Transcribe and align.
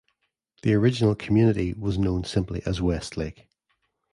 The 0.63 0.73
original 0.73 1.13
community 1.13 1.73
was 1.73 1.99
known 1.99 2.23
simply 2.23 2.63
as 2.65 2.81
"Westlake". 2.81 3.47